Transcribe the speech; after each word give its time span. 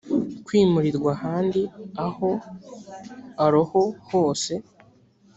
kwimurirwa 0.45 1.09
ahandi 1.17 1.61
aho 2.07 2.29
aroho 3.45 3.81
hose 4.09 4.53